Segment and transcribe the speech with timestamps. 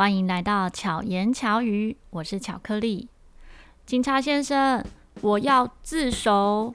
[0.00, 3.10] 欢迎来到巧言巧语，我是巧克力。
[3.84, 4.82] 警察先生，
[5.20, 6.72] 我要自首。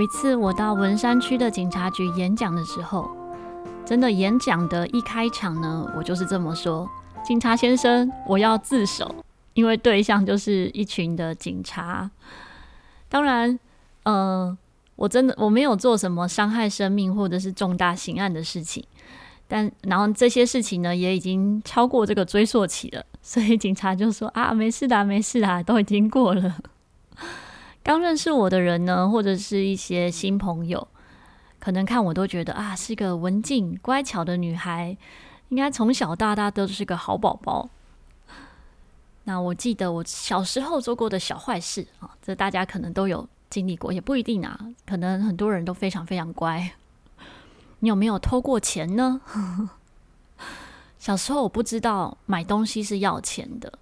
[0.00, 3.10] 有一次，我到文山区的警察局演讲的时候，
[3.84, 6.88] 真的演讲的一开场呢，我就是这么说
[7.22, 9.14] ：“警察先生，我要自首。”
[9.52, 12.10] 因为对象就是一群的警察。
[13.10, 13.60] 当然，
[14.04, 14.56] 呃，
[14.96, 18.82] 我真的我没有做什么伤害生命或者是重大刑案的事情，
[19.46, 26.56] 但然后这些事情呢，也已经超过这个追溯期了，所以警察就说：“啊，没事的，没事的，都已经过了。”
[27.82, 30.86] 刚认识我的人呢，或者是一些新朋友，
[31.58, 34.96] 可能看我都觉得啊，是个文静乖巧的女孩，
[35.48, 37.68] 应该从小到大都是个好宝宝。
[39.24, 46.72] 那我记得我小时候做过的小坏事啊，这大家可能都有经历过，也不一定啊，可能很多人都非常非常乖。
[47.80, 49.20] 你有没有偷过钱呢？
[50.98, 53.72] 小时候我不知道买东西是要钱的，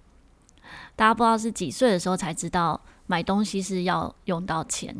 [0.95, 2.79] 大家不知道是几岁的时候才知道。
[3.09, 4.95] 买东西是要用到钱，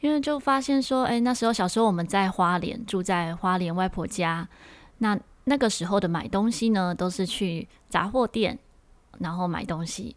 [0.00, 4.48] 因为就发现说，哎，那时候小时候我们在花莲，住在花莲外婆家，
[4.98, 8.58] 那那个时候的买东西呢，都是去杂货店，
[9.18, 10.16] 然后买东西。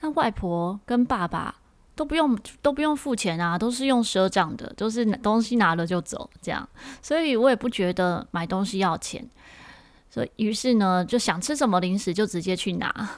[0.00, 1.54] 那外婆跟爸爸
[1.94, 6.68] 都不用都不用付钱啊，都是用赊账的，都是东西拿了就走这样，
[7.00, 9.24] 所以我也不觉得买东西要钱，
[10.10, 13.08] 所以于是呢，就想吃什么零食就直接去拿。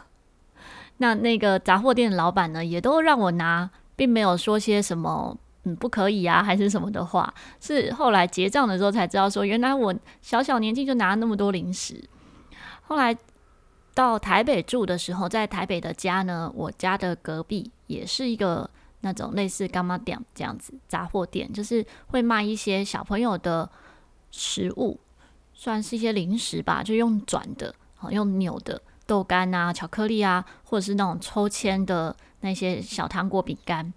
[0.99, 7.35] 那那个杂货店的老板呢，也都让我拿，并没有说些什么嗯不可以啊，还是什么的话。
[7.61, 12.03] 是后来结账的时候才知道，说原来我小小年纪就拿了那么多零食。
[12.83, 13.17] 后来
[13.95, 18.69] 到台北住的时候，在台北的家呢，我家的隔壁也是一个
[19.01, 23.69] 那种类似干妈店这样子杂货店，就是会卖一些小朋友的
[24.31, 25.01] 食物，
[25.53, 28.81] 算是一些零食吧，就用转的，好用扭的。
[29.07, 33.93] 豆干啊，巧克力啊，或者是那种抽签的那些小糖果、饼干，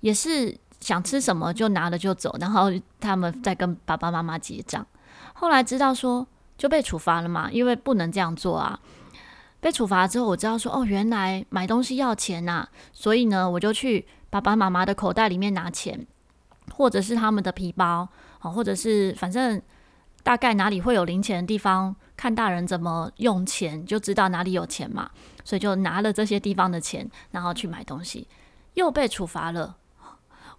[0.00, 2.70] 也是想吃什么就拿了就走，然后
[3.00, 4.86] 他们再跟爸爸妈妈结账。
[5.32, 6.26] 后来知道说
[6.56, 8.78] 就被处罚了嘛，因为不能这样做啊。
[9.60, 16.06] 被处罚之后，我知道说哦，原来买东西要钱呐，所以呢，我就去爸爸妈妈的口袋里面拿钱，
[16.72, 18.08] 或者是他们的皮包，
[18.40, 19.60] 哦，或者是反正。
[20.22, 25.10] 大概哪里会有零钱的地方，看大人怎么用钱，就知道哪里有钱嘛。
[25.46, 28.26] 所以就拿了这些地方的钱，然后去买东西，
[28.72, 29.76] 又被处罚了。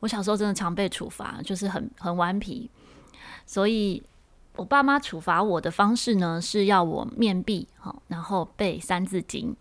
[0.01, 2.69] 我小时候真的常被处罚，就是很很顽皮。
[3.47, 4.03] 所以
[4.55, 7.67] 我爸妈处罚我的方式呢，是要我面壁，
[8.07, 9.55] 然后背三字经，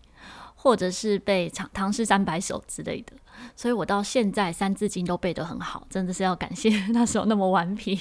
[0.53, 3.13] 或者是背唐唐诗三百首之类的。
[3.55, 7.99] 所以我到现在三字经都背得很好，真的是要感谢 那时候那么顽皮。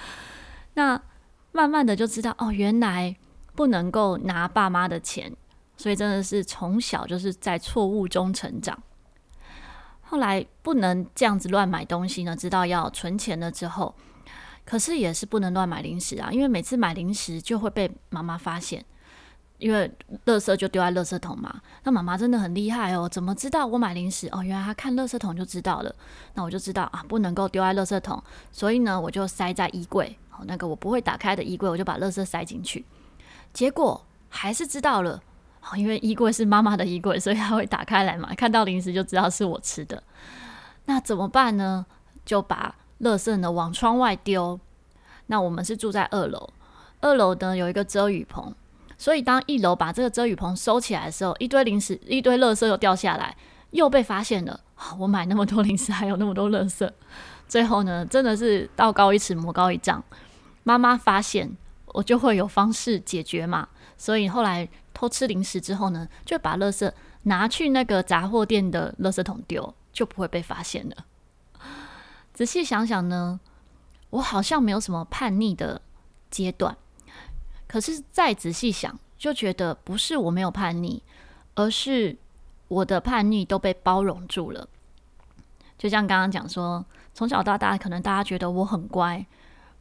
[0.74, 1.00] 那。
[1.54, 3.14] 慢慢的就知道哦，原来
[3.54, 5.32] 不能够拿爸妈的钱，
[5.76, 8.76] 所以真的是从小就是在错误中成长。
[10.02, 13.94] 后来不能这样子乱买东西呢，知道要存钱了之后，
[14.64, 18.84] 可是也是不能乱买零食啊，因为每次买零食就会被妈妈发现，
[19.58, 19.88] 因为
[20.26, 21.60] 垃圾就丢在垃圾桶嘛。
[21.84, 24.28] 那妈妈真的很厉害哦，怎么知道我买零食？
[24.32, 25.94] 哦，原来她看垃圾桶就知道了。
[26.34, 28.20] 那我就知道啊，不能够丢在垃圾桶，
[28.50, 30.18] 所以呢，我就塞在衣柜。
[30.46, 32.84] 那个我不会打开的衣柜，我就把垃圾塞进去。
[33.52, 35.22] 结果还是知道了，
[35.76, 40.02] 因为衣柜是妈妈的衣柜，所以他会打开来嘛，看到零食就知道是我吃的。
[40.86, 41.86] 那怎么办呢？
[42.24, 44.58] 就把垃圾呢往窗外丢。
[45.26, 46.50] 那我们是住在二楼，
[47.00, 48.54] 二楼呢有一个遮雨棚，
[48.98, 53.36] 所以当一楼把这个遮雨棚收起来的时候，一堆零食、一堆垃圾又掉下来，
[53.70, 54.60] 又被发现了。
[54.98, 56.90] 我买那么多零食，还有那么多垃圾。
[57.46, 60.02] 最后呢，真的是道高一尺，魔高一丈。
[60.64, 61.56] 妈妈发现
[61.86, 66.90] 我就会有方式解决嘛，所以后来偷吃零食之后呢，就把垃圾
[67.22, 70.96] 拿去那个杂货店的垃圾桶丢，就不会被发现了。
[72.32, 73.38] 仔细想想呢，
[74.10, 75.80] 我好像没有什么叛逆的
[76.30, 76.76] 阶段，
[77.68, 81.02] 可是再仔细想，就觉得不是我没有叛逆，
[81.54, 82.16] 而是
[82.66, 84.68] 我的叛逆都被包容住了。
[85.78, 89.24] 就像刚刚讲说，从小到大，可能大家觉得我很乖。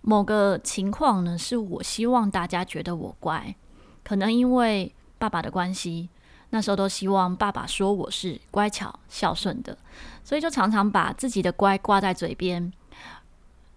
[0.05, 3.55] 某个情况呢，是我希望大家觉得我乖，
[4.03, 6.09] 可能因为爸爸的关系，
[6.49, 9.77] 那时候都希望爸爸说我是乖巧孝顺的，
[10.21, 12.71] 所以就常常把自己的乖挂在嘴边。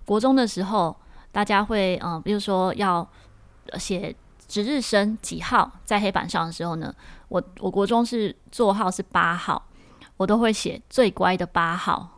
[0.04, 0.96] 国中的时候，
[1.30, 3.08] 大家会嗯，比如说要
[3.78, 4.14] 写
[4.48, 6.92] 值日生几号在黑板上的时候呢，
[7.28, 9.64] 我我国中是座号是八号，
[10.16, 12.15] 我都会写最乖的八号。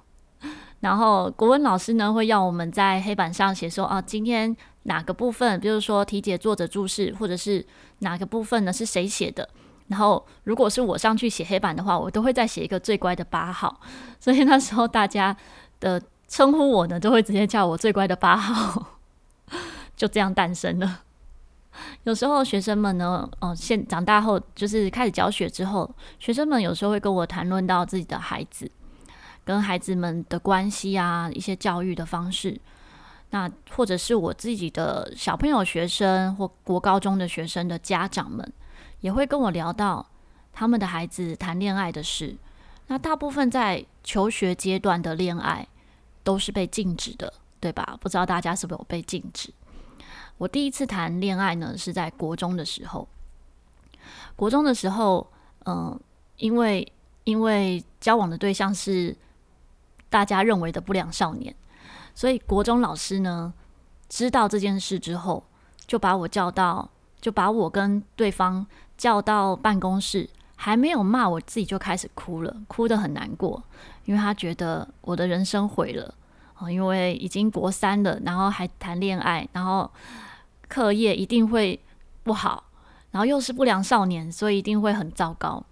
[0.80, 7.64] 然后国文老师呢会要我们在黑板上写说啊，今天哪个部分，比如说题解作者注释，或者是
[7.98, 9.48] 哪个部分呢是谁写的。
[9.88, 13.80] 然后如果是我上去写黑板的话，我都会再写一个最乖的八号。
[14.20, 15.36] 所以那时候大家
[15.80, 18.98] 的称呼我呢，都会直接叫我最乖的八号，
[19.96, 21.00] 就这样诞生了。
[22.04, 28.70] 有时候学生们呢，哦，现长大后就是开始教学之后，学生们有时候会跟我谈论到自己的孩子。
[29.48, 32.60] 跟孩子们的关系啊，一些教育的方式，
[33.30, 38.52] 那或者是我自己的小朋友、学生或国高中的学生的家长们，
[39.00, 40.06] 也会跟我聊到
[40.52, 42.36] 他们的孩子谈恋爱的事。
[42.88, 45.66] 那大部分在求学阶段的恋爱
[46.22, 47.96] 都是被禁止的，对吧？
[48.02, 49.50] 不知道大家是不是有被禁止？
[50.36, 53.08] 我第一次谈恋爱呢，是在国中的时候。
[54.36, 55.26] 国中的时候，
[55.64, 55.98] 嗯、
[56.36, 56.92] 因为
[57.24, 59.16] 因为交往的对象是。
[60.10, 61.54] 大家认为的不良少年，
[62.14, 63.52] 所以国中老师呢，
[64.08, 65.44] 知道这件事之后，
[65.86, 66.90] 就把我叫到，
[67.20, 68.66] 就把我跟对方
[68.96, 73.62] 叫到办公室，还没有骂我自己就开始哭了，哭得很难过，
[74.04, 76.14] 因为他觉得我的人生毁了
[76.54, 79.90] 啊，因为已经国三了，然后还谈恋爱，然后
[80.68, 81.78] 课业一定会
[82.22, 82.64] 不好，
[83.10, 85.62] 然后又是不良少年，所以一定会很糟糕。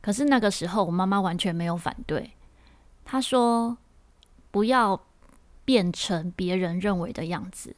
[0.00, 2.32] 可是那个时候，我妈妈完全没有反对。
[3.10, 3.78] 他说
[4.52, 5.00] ：“不要
[5.64, 7.74] 变成别人认为的样子，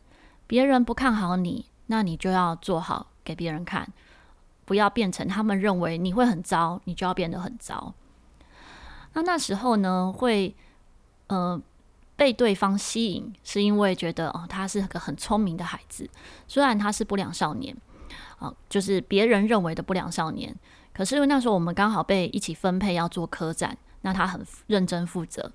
[0.49, 3.89] 别人不看好你，那你就要做好给别人看。
[4.65, 7.95] 不要变成他们认为你会很糟，你就要变得很糟。
[9.13, 10.53] 那那时候呢，会
[11.29, 11.63] 呃
[12.17, 16.11] 被对方吸引，是因为觉得哦，他是个很聪明的孩子，
[16.49, 17.77] 虽然他是不良少年
[18.41, 20.53] 啊，就是别人认为的不良少年。
[20.93, 25.53] 可是因为那时候我们刚好被一起分配要做科展。”那他很认真负责，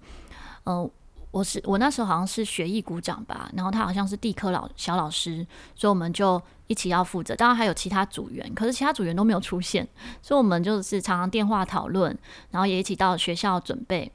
[0.66, 0.90] 嗯、
[1.32, 5.46] 我是我那时候好像是学艺股长吧，然后他好像是地科老小老师，
[5.76, 7.36] 所以我们就一起要负责。
[7.36, 9.88] 当然还有其他组员，可是其他组员都没有出现，
[10.22, 12.18] 所以我们就是常常电话讨论，
[12.52, 14.12] 然后也一起到学校准备。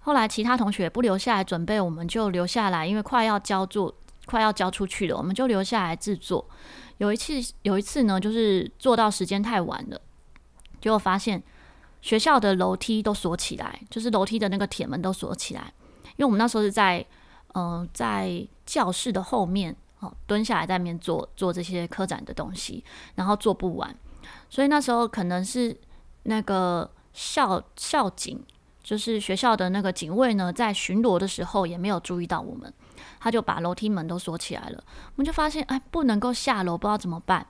[0.00, 3.94] 后来其他同学不留下来准备，我们就留下来，因为快要交作，
[4.26, 6.44] 快要交出去了，我们就留下来制作。
[6.98, 10.00] 有一次有一次呢，就是做到时间太晚了，
[10.80, 11.42] 结果发现。
[12.02, 15.72] 学校的楼梯都锁起来，就是楼梯的那个铁门都锁起来，
[16.16, 17.04] 因为我们那时候是在，
[17.54, 22.82] 嗯、在教室的后面哦，蹲下来在那边做做这些科展的东西，
[23.16, 23.94] 然后做不完，
[24.48, 25.76] 所以那时候可能是
[26.22, 28.42] 那个校校警，
[28.82, 32.72] 就是学校的那个警卫呢，在巡逻的时候也没有注意到我们，
[33.18, 37.46] 他就把楼梯门都锁起来了，我们就发现哎，不能够下楼，不知道怎么办。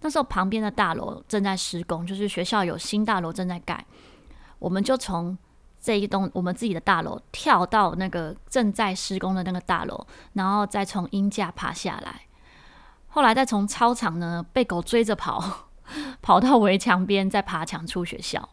[0.00, 3.84] 那时候旁边的大楼正在施工，就是学校有新大楼正在盖，
[4.60, 5.36] 我们就从
[5.80, 12.22] 这一栋我们自己的大楼跳到那个正在施工的那个大楼，然后再从鹰架爬下来。
[13.08, 15.68] 后来再从操场呢被狗追着跑，
[16.22, 18.48] 跑到围墙边，再爬墙出学校。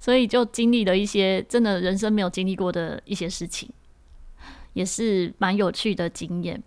[0.00, 3.70] 所以就经历了一些真的人生没有经历过的一些事情，
[4.72, 6.62] 也是蛮有趣的经验。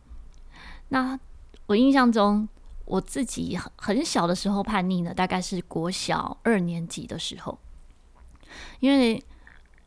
[0.90, 1.20] 那
[1.66, 2.48] 我印象中。
[2.92, 7.58] 我自己很很小的时候叛逆呢，大概是国小二年级的时候，
[8.82, 9.24] 因为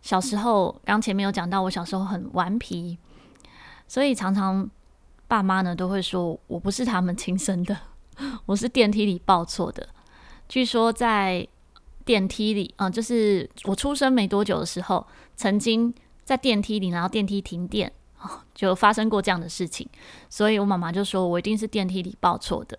[0.01, 2.97] 小时候刚前面有讲到，我小时候很顽皮，
[3.87, 4.71] 所以常常
[5.29, 7.77] 爸妈呢都会说我不是他们亲生的，
[8.47, 9.87] 我是电梯里报错的。
[10.49, 11.47] 据说在
[12.07, 15.07] 电梯里，嗯，就是我出生没多久的时候，
[15.37, 15.93] 曾经
[16.25, 17.93] 在电梯里，然后电梯停电，
[18.55, 19.87] 就发生过这样的事情，
[20.31, 22.79] 所以我妈妈就说我一定是电梯里报错的。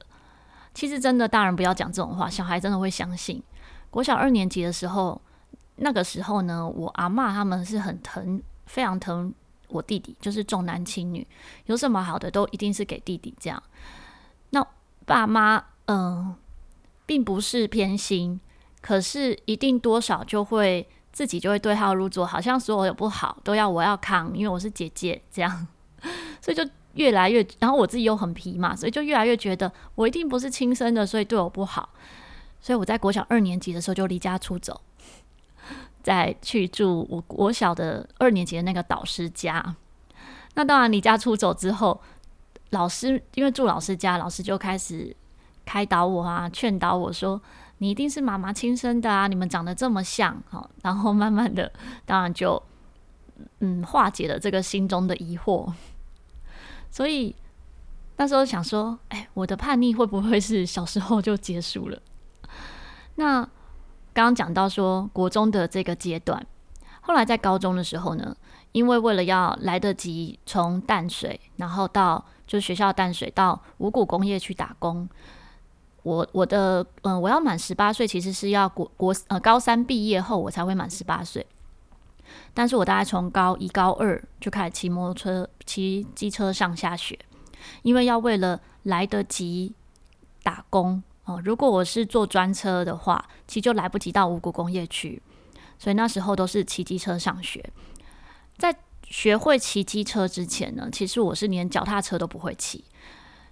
[0.76, 3.42] 其实真的，大人不要讲这种话，小孩真的会相信。
[3.90, 5.20] 国小二年级的时候，
[5.78, 9.34] 那个时候呢，我阿嬷他们是很疼，非常疼
[9.70, 11.26] 我弟弟，就是重男轻女，
[11.68, 13.64] 有什么好的都一定是给弟弟这样。
[14.50, 14.68] 那
[15.06, 16.36] 爸妈嗯、
[17.06, 18.40] 并不是偏心，
[18.82, 25.68] 可是一定多少就会自己就会对号入座，好像所有有不好都要我要扛，因为我是姐姐这样，
[26.42, 26.70] 所以就。
[26.96, 31.90] 越来越，然后我自己又很皮嘛，所以就越来越觉得我一定不是亲生的，所以对我不好。
[32.60, 34.82] 所以我在国小二年级的时候就离家出走，
[36.02, 39.76] 再去住我国小的二年级的那个导师家。
[40.56, 42.02] 那当然离家出走之后，
[42.72, 45.16] 老师因为住老师家，老师就开始
[45.64, 47.40] 开导我啊，劝导我说
[47.80, 51.72] ：“你一定是妈妈亲生的啊，你们长得这么像。”好，然后慢慢的，
[52.06, 52.62] 当然就
[53.60, 55.72] 嗯化解了这个心中的疑惑。
[56.96, 57.36] 所以
[58.16, 62.00] 那时候想说：“哎，我的叛逆会不会是小时候就结束了？”
[63.16, 63.42] 那
[64.14, 66.48] 刚刚讲到说国中的这个阶段，
[67.02, 68.34] 后来在高中的时候呢，
[68.72, 75.10] 因为为了要来得及从淡水，然后到就学校淡水到五谷工业去打工，
[76.04, 81.46] 我我的嗯、我要满十八岁，其实是要国国呃高三毕业后我才会满十八岁。
[82.54, 87.18] 但是我大概从高一高二就开始骑摩托车、骑机车上下学，
[87.82, 89.74] 因为要为了来得及
[90.44, 95.20] 打工哦、如果我是坐专车的话，其实就来不及到五股工业区，
[95.80, 97.68] 所以那时候都是骑机车上学。
[98.60, 102.84] 在学会骑机车之前呢，其实我是连脚踏车都不会骑，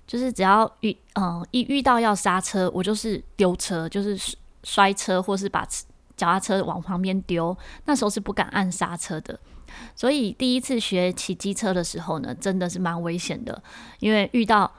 [0.06, 4.16] 就是只要遇嗯、一遇到要刹车，我就是丢车，就是
[4.64, 5.68] 摔车，或是把
[6.16, 7.56] 脚踏车往旁边丢。
[7.86, 9.40] 那时候是不敢按刹车的，
[9.96, 13.62] 所以第一次学骑机车的时候呢，真的是蛮危险的，
[14.00, 14.72] 因为遇到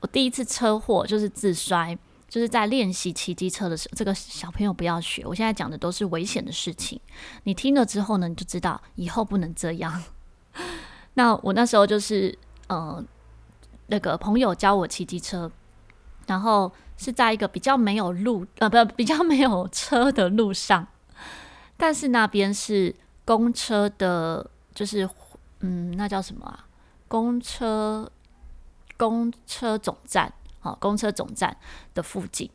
[0.00, 1.98] 我第一次车祸就是自摔。
[2.30, 5.26] 就是在练习骑机车的时候，这个小朋友不要学。
[5.26, 7.00] 我现在讲的都是危险的事情，
[7.42, 10.00] 你听了之后呢，你就知道以后不能这样。
[11.14, 13.04] 那我那时候就是，呃，
[13.88, 15.50] 那个朋友教我骑机车，
[16.28, 20.86] 然后是在一个比较没有路，呃，不， 比较没有车的路上，
[21.78, 25.08] 但是那边是公车的，就是，
[25.60, 26.66] 嗯，那叫什么啊？
[27.08, 28.12] 公车，
[28.98, 30.30] 公车总站。
[30.62, 31.56] 好，公车总站
[31.94, 32.50] 的附近，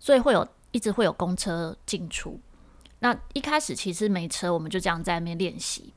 [0.00, 2.40] 所以会有一直会有公车进出。
[2.98, 5.94] 那一开始其实没车，我们就这样在那边练习，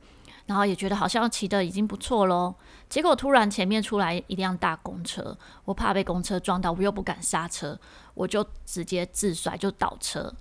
[0.48, 2.54] 然后也觉得好像骑得已经不错喽。
[2.88, 7.78] 结果突然前面出来一辆大公车，我怕被公车撞到，我又不敢刹车，
[8.14, 10.34] 我就直接自摔就倒车。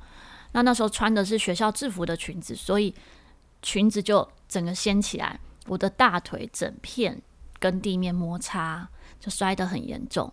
[0.54, 2.96] 那那时候穿的是学校制服的裙子，所以
[3.62, 7.22] 裙子就整个掀起来，我的大腿整片
[7.60, 8.88] 跟地面摩擦，
[9.20, 10.32] 就摔得很严重。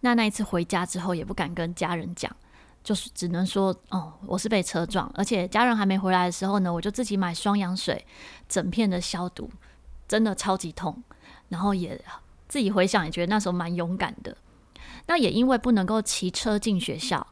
[0.00, 2.30] 那那一次回家之后也不敢跟家人讲，
[2.88, 8.02] 就是只能说哦，我是被车撞，而且家人还没回来的时候呢，我就自己买双氧水，
[8.48, 9.50] 整片的消毒，
[10.08, 11.02] 真的超级痛。
[11.50, 12.02] 然后也
[12.48, 14.34] 自己回想也觉得那时候蛮勇敢的。
[15.04, 17.26] 那也因为不能够骑车进学校，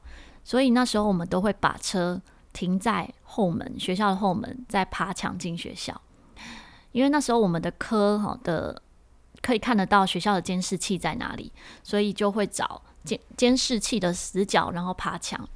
[0.44, 2.20] 所以那时候我们都会把车
[2.52, 5.98] 停在后门，学校的后门，再爬墙进学校。
[6.92, 8.82] 因为那时候我们的科哈的。
[9.42, 11.52] 可以看得到学校的监视器在哪里，
[11.84, 15.48] 所以就会找监监视器的死角，然后爬墙。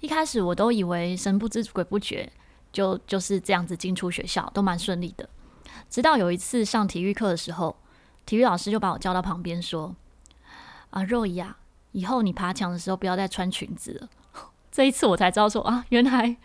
[0.00, 2.32] 一开始我都以为神不知鬼不觉，
[2.72, 5.28] 就就是这样子进出学校，都蛮顺利的。
[5.88, 7.76] 直到有一次上体育课的时候，
[8.26, 9.94] 体育老师就把我叫到旁边说
[10.90, 11.58] ：“啊，若仪啊，
[11.92, 14.08] 以后你爬墙的时候不要再穿裙子了。
[14.72, 16.36] ”这一次我才知道说啊，原来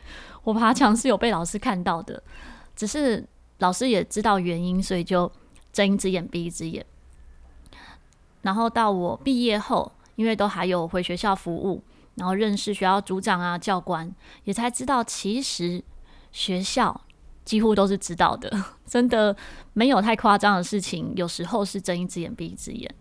[0.43, 2.21] 我爬墙是有被老师看到的，
[2.75, 5.31] 只是老师也知道原因，所以就。
[5.71, 6.83] 睁一只眼闭一只眼，
[8.41, 11.81] 然后到我毕业后，因为都还有回学校服务，
[12.15, 15.81] 然后认识学校组长啊、教官，也才知道其实
[16.33, 16.99] 学校
[17.45, 18.51] 几乎都是知道的，
[18.85, 19.33] 真的
[19.71, 21.13] 没有太夸张的事情。
[21.15, 22.93] 有时候是睁一只眼闭一只眼。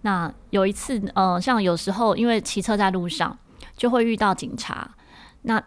[0.00, 3.38] 那有一次，呃，像有时候因为骑车在路上，
[3.76, 4.90] 就会遇到警察，
[5.42, 5.62] 那。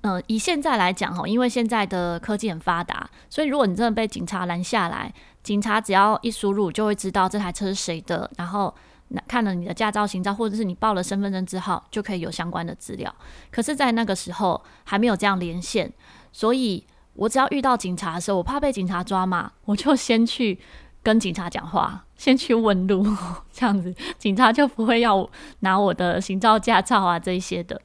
[0.00, 8.74] 嗯，以现在来讲哈，因为现在的科技很发达，所以如果你真的被警察拦下来，警察只要一输入就会知道这台车是谁的，然后
[9.08, 13.14] 那看了你的驾照、行照，或者是你报了身份证之后，就可以有相关的资料。
[13.50, 15.92] 可是，在那个时候还没有这样连线，
[16.32, 16.84] 所以
[17.14, 20.58] 我只要遇到警察的时候，我怕被警察抓嘛，我就先去
[21.02, 23.06] 跟警察讲话， 先去问路，
[23.52, 25.28] 这样子警察就不会要
[25.60, 27.80] 拿我的行照、驾照啊这一些的。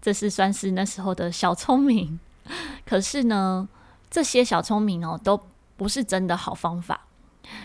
[0.00, 2.20] 这是算是那时候的小聪明，
[2.86, 3.68] 可是呢，
[4.10, 5.40] 这些小聪明哦都
[5.76, 7.00] 不是真的好方法。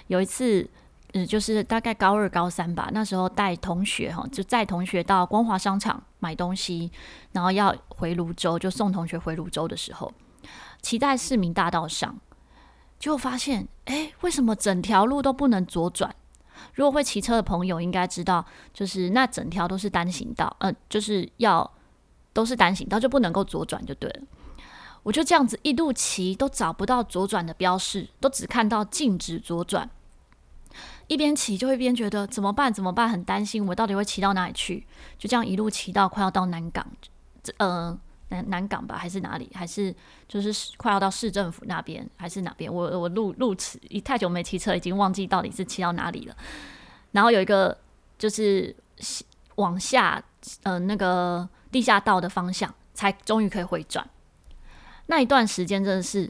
[0.07, 0.67] 有一次，
[1.13, 6.91] 嗯，就是大概高二、高三吧，那时候带同学哈，就载同学到光华商场买东西，
[7.31, 10.11] 然后要回泸州，就送同学回泸州的时候，
[10.81, 12.19] 骑在市民大道上，
[12.99, 16.15] 就发现，哎，为什么整条路都不能左转？
[16.73, 21.71] 如果会骑车的朋友应该知道，就是那整条都是单行道，嗯，就是要。
[22.35, 24.21] 都是单行道，就不能够左转就对了。
[25.03, 29.87] 我就这样子一路骑，都找不到左转的标示，都只看到禁止左转。
[31.07, 32.71] 一边骑就会一边觉得怎么办？
[32.73, 33.09] 怎么办？
[33.09, 34.85] 很担心，我到底会骑到哪里去？
[35.17, 36.85] 就这样一路骑到快要到南港，
[37.57, 37.97] 呃，
[38.29, 39.49] 南南港吧，还是哪里？
[39.53, 39.93] 还是
[40.27, 42.73] 就是快要到市政府那边，还是哪边？
[42.73, 46.35] 我我路路齿，一太久没骑车，已经忘记到底是骑到哪里了。
[47.11, 47.77] 然后有一个
[48.17, 48.75] 就是。
[49.57, 50.23] 往下，
[50.63, 54.03] 呃，那个地下道的方向，才终于可以回转。
[55.05, 56.27] 那一段时间真的是，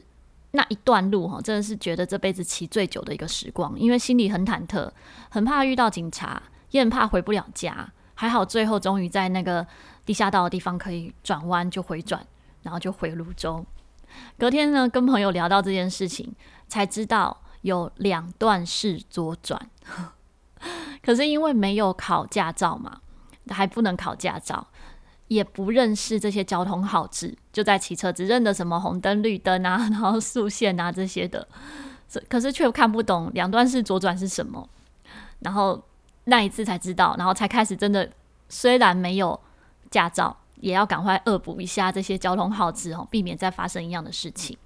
[0.56, 4.88] 那一段路哈，真的是觉得这辈子骑最久的一个时光，因为心里很忐忑，
[5.28, 7.92] 很怕遇到警察，也很怕回不了家。
[8.14, 9.66] 还好最后终于在那个
[10.06, 12.24] 地下道的地方可以转弯就回转，
[12.62, 13.66] 然后就回泸州。
[14.38, 16.32] 隔天呢，跟朋友聊到这件事情，
[16.68, 19.68] 才知道有两段式左转。
[21.02, 23.00] 可是因为没有考驾照嘛，
[23.48, 24.68] 还不能考驾照，
[25.28, 31.46] 也不认识这些交通号志，就在骑车，只认得什么红灯、绿灯啊， 然后速线啊这些的，
[32.28, 34.68] 可是却看不懂两段式左转是什么。
[35.40, 35.82] 然后
[36.24, 38.10] 那一次才知道，然后才开始真的，
[38.48, 39.38] 虽然没有
[39.90, 44.56] 驾照，也要赶快恶补一下这些交通号志哦，避免再发生一样的事情。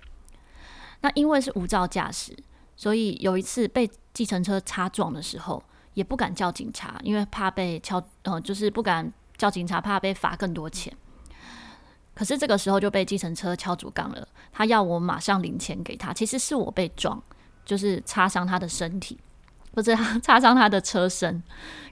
[1.00, 2.36] 那因为是无照驾驶，
[2.76, 5.62] 所以有一次被计程车擦撞的时候。
[5.94, 10.95] 也不敢叫警察，因为怕被敲，呃，就是不敢叫警察，怕被罚更多钱。
[12.14, 16.12] 可是这个时候就被计程车敲竹杠了，他要我马上领钱给他。
[16.12, 17.23] 其实是我被撞，
[17.64, 19.18] 就是擦伤他的身体，
[19.73, 21.42] 不是擦伤他的车身，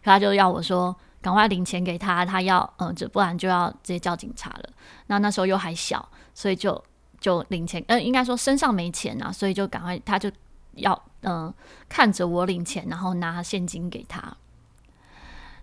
[0.03, 4.69] 他就要我说赶快领钱给他，他要，嗯、这，不然就要直接叫警察了。
[5.07, 6.85] 那那时候又还小，所以就
[7.21, 10.31] 就领钱，嗯、呃，应该说身上没钱啊，所以就赶快他就。
[10.77, 11.51] 要嗯、
[11.89, 14.37] 看着我领钱，然后拿现金给他。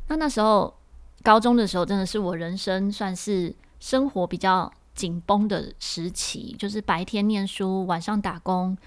[0.07, 0.75] 那那时候
[1.23, 8.77] 高中的时候，真的是我人生算是生活比较紧绷的时期，就是白天念书，晚上打工。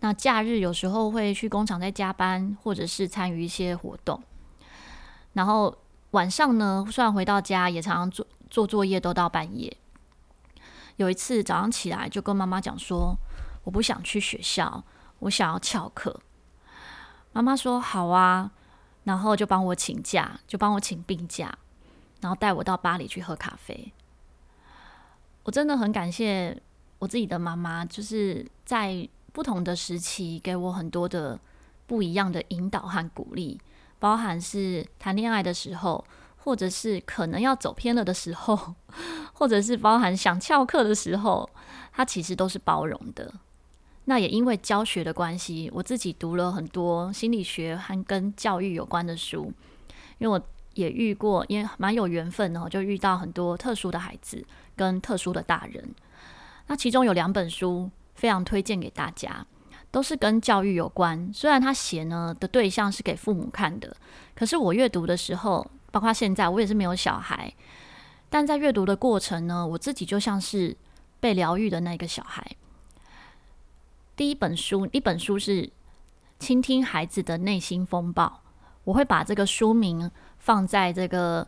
[0.00, 4.22] 那假日有时候会去工厂在加班，或者是参与一些活动。
[5.32, 5.74] 然后
[6.10, 9.76] 晚上呢，虽然回到家，也常常做做作业，都到半夜。
[10.96, 13.16] 有一次早上起来，就跟妈妈讲说，
[13.64, 14.84] 我不想去学校。
[15.20, 16.20] 我想要翘课，
[17.32, 18.50] 妈妈说好啊，
[19.04, 21.56] 然后就帮我请假，就帮我请病假，
[22.26, 23.92] 然后带我到巴黎去喝咖啡。
[25.44, 26.60] 我真的很感谢
[26.98, 31.38] 我自己的妈妈，就是在不同的时期给我很多的
[31.86, 33.60] 不一样的引导和鼓励，
[34.00, 36.04] 包含是谈恋爱的时候，
[36.38, 38.74] 或者是可能要走偏了的时候，
[39.32, 41.48] 或者是包含想翘课的时候，
[41.92, 43.32] 她其实都是包容的。
[44.06, 49.52] 那也因为教学的关系，我自己读了很多心理学和跟教育有关的书。
[50.18, 50.42] 因为我
[50.76, 54.42] 也遇过，因为蛮有缘分哦，就遇到很多特殊的孩子
[54.76, 55.94] 跟特殊的大人。
[56.68, 59.46] 那其中有两本书非常推荐给大家，
[59.90, 61.30] 都是跟教育有关。
[61.32, 63.96] 虽然他写呢的对象是给父母看的，
[64.34, 67.52] 可是我阅读的时候，包括现在我也是没有小孩，
[68.28, 70.76] 但在阅读的过程呢，我自己就像是
[71.20, 72.44] 被疗愈的那个小孩。
[74.14, 75.62] 第一本书，一本书是
[76.38, 78.26] 《倾听孩子的内心风暴》，
[78.84, 80.10] 我会把这个书名
[80.46, 81.44] 放在这个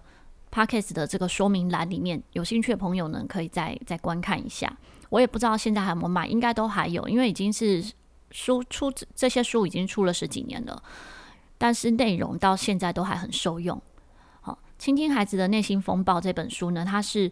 [0.51, 4.77] Podcast 的这个说明栏里面，有兴趣的朋友呢，可以再再观看一下。
[5.11, 7.93] 我也不知道现在还有没有卖，应该都还有，因为已经是
[8.33, 10.83] 书出这些书已经出了十几年了，
[11.57, 13.81] 但是内容到现在都还很受用。
[14.41, 17.31] 好，《倾听孩子的内心风暴》这本书呢，它是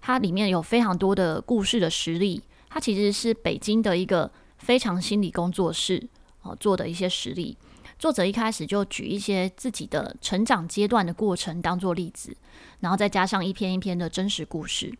[0.00, 4.28] 它里面有非常多的故事的实例，它其实是北京的一个。
[4.56, 6.08] 非常心理工作室
[6.40, 7.54] 哦做的一些实例，
[7.98, 12.36] 作者一开始就举一些自己的成长阶段的过程当做例子，
[12.80, 14.92] 然后再加上一篇一篇的真实故事。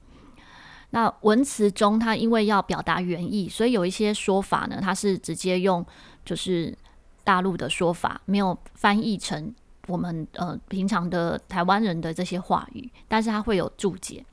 [0.91, 5.85] 那文词中，他因为要表达原意，所以有一些说法呢，他是直接用
[6.25, 6.77] 就是
[7.23, 9.55] 大陆的说法，没有翻译成
[9.89, 14.25] 我们呃平常的台湾人的这些话语，但是他会有注解。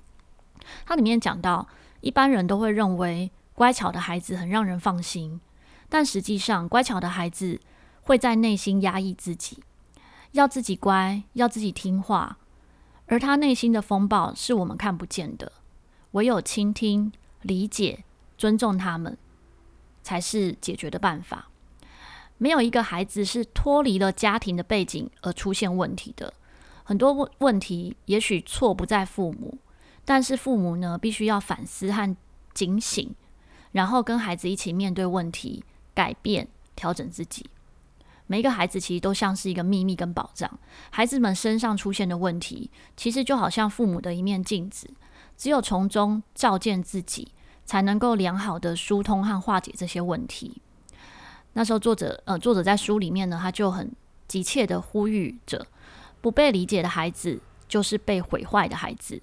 [0.86, 1.68] 它里面讲到，
[2.02, 3.32] 一般人都会认为。
[3.54, 5.40] 乖巧的孩子很让人放心，
[5.88, 7.60] 但实际上，乖巧的孩子
[8.02, 9.64] 会在内心压抑自己，
[10.32, 12.38] 要自己乖，要自己听话，
[13.06, 15.52] 而他内心的风暴是我们看不见的。
[16.12, 17.12] 唯有倾听、
[17.42, 18.04] 理解、
[18.38, 19.18] 尊重他们，
[20.04, 21.50] 才是解决的办法。
[22.38, 26.34] 没有一个孩子是脱离了家庭的背景而出现问题的。
[26.84, 29.58] 很多问问题，也许错不在父母，
[30.04, 32.18] 但是父母呢，必须要反思和
[32.54, 33.16] 警醒。
[33.72, 37.46] 然后跟孩子一起面对问题，改变、调整自己。
[38.32, 40.50] 每一个孩子其实都像是一个秘密跟宝藏。
[40.90, 44.90] 孩子们身上出现的问题，其实就好像父母的一面镜子。
[45.36, 47.34] 只有从中照见自己，
[47.66, 50.62] 才能够良好的疏通和化解这些问题。
[51.52, 53.92] 那时候，作者呃，作者在书里面呢，他就很
[54.30, 55.68] 急切地呼吁着：
[56.22, 59.20] 不被理解的孩子，就是被毁坏的孩子。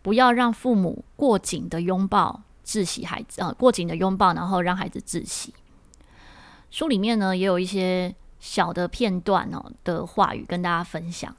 [0.00, 2.40] 不要让父母过紧的拥抱。
[2.64, 5.52] 窒息孩子啊，过紧的拥抱，然后让孩子窒息。
[6.70, 11.34] 书里面呢，也有一些小的片段哦的话语跟大家分享。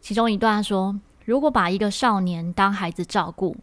[0.00, 3.56] 其中一段说：“如果把一个少年当孩子照顾，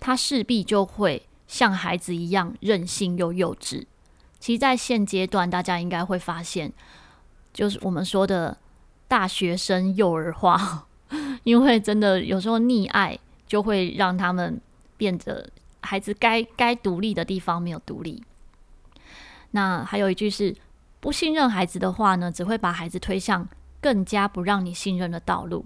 [0.00, 3.84] 他势必就会像孩子一样任性又幼稚。”
[4.40, 6.72] 其实，在现阶段，大家应该会发现，
[7.52, 8.56] 就是我们说的
[9.08, 10.86] 大学生幼儿化，
[11.42, 14.60] 因为真的有时候溺爱就会让他们
[14.96, 18.22] 变得孩子该该独立的地方没有独立。
[19.52, 20.54] 那还有一句是：
[21.00, 23.48] 不信任孩子的话呢，只会把孩子推向
[23.80, 25.64] 更加不让你信任的道路。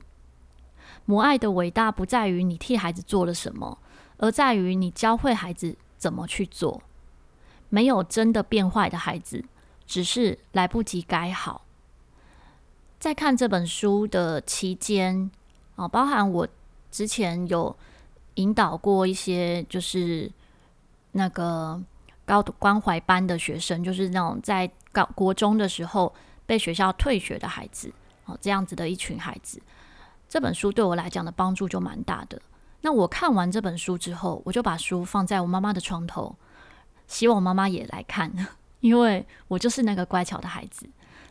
[1.05, 3.79] 母爱的伟大不在于你替孩子做了什么，
[4.19, 6.83] 而在于你教会孩子怎么去做。
[7.71, 9.43] 没有真的变坏的孩子，
[9.87, 11.65] 只是来不及改好。
[13.01, 15.31] 在看这本书的期间，
[15.77, 16.47] 啊，包含我
[16.91, 17.75] 之前有
[18.35, 20.31] 引导过一些，就是
[21.13, 21.83] 那个
[22.25, 26.15] 高度关怀班的学生，就是那种在高国中的时候
[26.47, 27.93] 被学校退学的孩子，
[28.27, 29.61] 哦，这样子的一群孩子。
[30.29, 32.41] 这本书对我来讲的帮助就蛮大的。
[32.83, 36.37] 那我看完这本书之后，我就把书放在我妈妈的床头。
[37.07, 38.33] 希望妈妈也来看，
[38.81, 40.89] 因为我就是那个乖巧的孩子。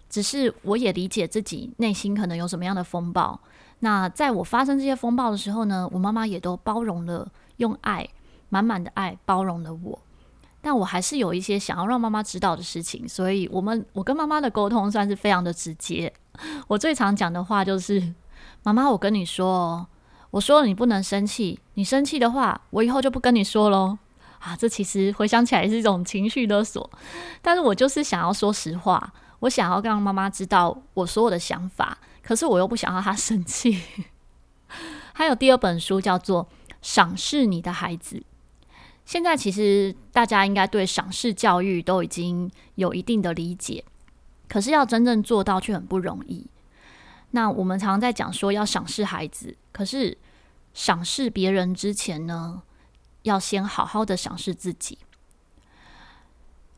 [0.10, 3.40] 只是我也理解自己内心可能有什么样的风暴。
[3.80, 8.08] 那在我发生这些风暴的时候呢，我妈妈也都包容了，用爱
[8.50, 10.00] 满满的爱包容了我。
[10.62, 16.14] 但我还是有一些想要让妈妈知道的事情，所以我们我跟妈妈的沟通算是非常的直接。
[16.68, 18.14] 我最常讲的话就是：
[18.64, 19.88] 妈妈，我跟你说，
[20.30, 23.98] 我说了你不能生气，你生气的话，我以后就不跟你说喽。
[24.40, 26.90] 啊，这其实回想起来是一种情绪勒索，
[27.44, 33.80] 但是我就是想要说实话，我想要让妈妈知道我所有的想法，可是我又不想要她 生气。
[35.14, 36.46] 还有第二本书叫做
[36.82, 38.16] 《赏识你的孩子》，
[39.06, 43.84] 现在其实大家应该对赏识教育都已经有一定的理解，
[44.48, 46.48] 可是要真正做到却很不容易。
[47.32, 50.18] 那我们常常在讲说要赏识孩子，可是
[50.74, 52.62] 赏识别人之前呢，
[53.24, 54.98] 要先好好的赏识自己。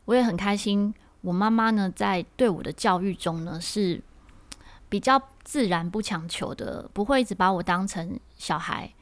[0.06, 4.02] 我也很开心，我妈妈呢在对我的教育中呢是
[4.88, 8.92] 比较自然不强求的，不会一直把我当成小孩，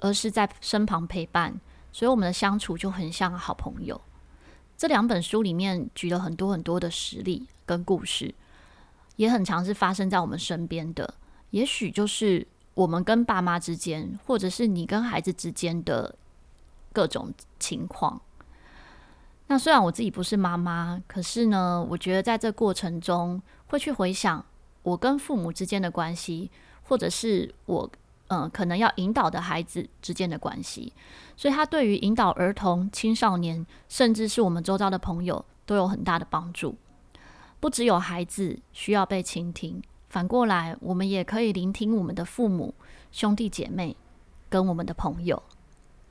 [0.00, 1.60] 而是在身旁陪伴，
[1.92, 4.00] 所以我们的相处就很像好朋友。
[4.76, 8.34] 这两本书里面举了很多很多的实例跟故事，
[9.16, 11.14] 也很常是发生在我们身边的，
[11.50, 16.16] 也许就是我们跟爸妈之间，或者是你跟孩子之间的。
[16.94, 18.20] 各种情况。
[19.46, 24.44] 那虽然我自己不是妈妈，可是呢，我觉得在这过程中会去回想
[24.82, 26.50] 我跟父母之间的关系，
[26.82, 27.90] 或者是我、
[28.32, 30.90] 呃、可能要引导的孩子之间的关系。
[31.36, 36.74] 所以，他对于引导儿童、青少年，甚至是我们周遭的朋友，都有很大的帮助。
[37.60, 42.74] 不只有孩子需要被倾听，反过来，我们也可以聆听我们的父母、
[43.10, 43.94] 兄弟姐妹
[44.48, 45.42] 跟我们的朋友。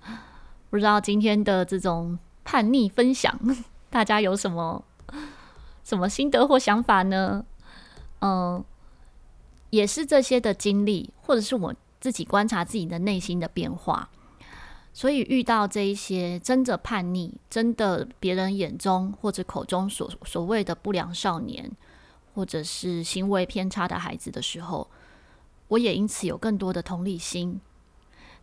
[0.69, 3.37] 不知道今天的这种叛逆分享，
[3.89, 4.83] 大家有什么
[5.83, 7.43] 什么心得或想法呢？
[8.19, 8.63] 嗯，
[9.71, 14.09] 也是这些的经历，或者是我自己观察自己的内心的变化。
[14.93, 21.71] 所以遇到这一些真的叛逆、真的别人眼中或者口中所所谓的不良少年，
[22.35, 24.89] 或者是行为偏差的孩子的时候，
[25.69, 27.61] 我也因此有更多的同理心。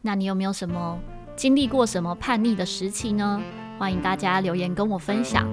[0.00, 0.98] 那你有没有什么
[1.36, 3.42] 经历过什么叛逆的时期呢？
[3.78, 5.46] 欢迎大家留言跟我分享。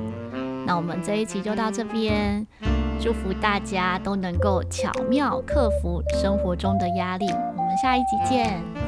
[0.66, 2.48] 那我们这一期就到这边，
[3.02, 7.28] 祝福大家都能够巧妙克服生活中的压力。
[7.66, 8.85] 我们下一集见。